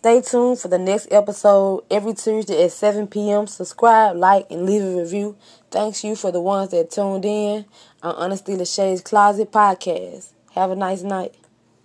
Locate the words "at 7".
2.64-3.06